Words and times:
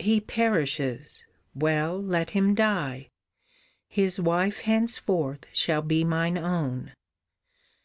"He 0.00 0.20
perishes 0.20 1.24
well, 1.54 1.96
let 2.02 2.30
him 2.30 2.56
die! 2.56 3.08
His 3.86 4.18
wife 4.18 4.62
henceforth 4.62 5.46
shall 5.52 5.80
be 5.82 6.02
mine 6.02 6.36
own! 6.36 6.90